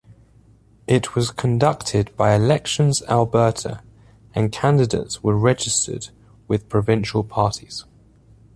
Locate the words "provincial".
6.69-7.23